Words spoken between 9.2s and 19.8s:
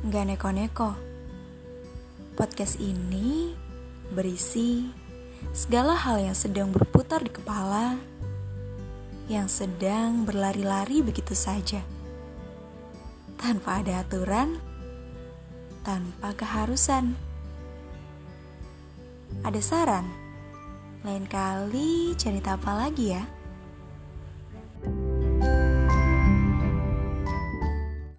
yang sedang berlari-lari begitu saja, tanpa ada aturan, tanpa keharusan. Ada